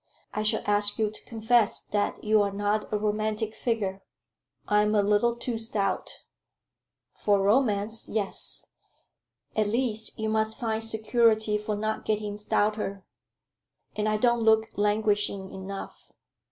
[0.33, 4.01] I shall ask you to confess that you are not a romantic figure."
[4.67, 6.23] "I am a little too stout."
[7.13, 8.65] "For romance yes.
[9.55, 13.05] At least you must find security for not getting stouter."
[13.95, 16.11] "And I don't look languishing enough?"